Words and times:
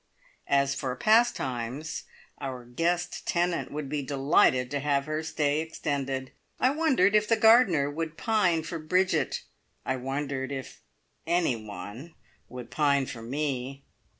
As 0.49 0.73
for 0.73 0.95
"Pastimes" 0.95 2.05
our 2.39 2.65
guest 2.65 3.27
tenant 3.27 3.71
would 3.71 3.87
be 3.87 4.01
delighted 4.01 4.71
to 4.71 4.79
have 4.79 5.05
her 5.05 5.21
stay 5.21 5.59
extended. 5.59 6.31
I 6.59 6.71
wondered 6.71 7.13
if 7.15 7.27
the 7.27 7.35
gardener 7.35 7.87
would 7.87 8.17
pine 8.17 8.63
for 8.63 8.79
Bridget! 8.79 9.43
I 9.85 9.97
wondered 9.97 10.51
if 10.51 10.81
anyone 11.27 12.15
would 12.49 12.71
pine 12.71 13.05
for 13.05 13.21
me! 13.21 13.83